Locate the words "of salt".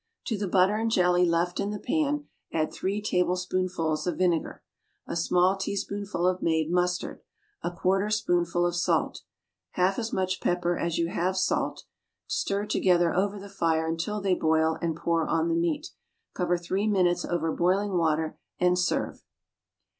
8.65-9.21